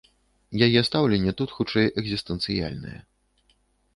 Яе 0.67 0.81
стаўленне 0.87 1.33
тут 1.41 1.51
хутчэй 1.57 1.87
экзістэнцыяльнае. 2.03 2.97